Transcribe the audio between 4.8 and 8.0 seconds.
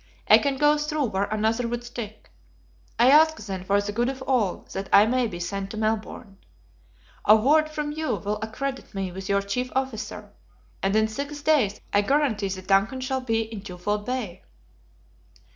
I may be sent to Melbourne. A word from